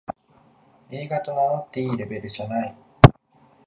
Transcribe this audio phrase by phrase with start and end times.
[0.89, 2.75] 映画と名乗っていいレベルじゃない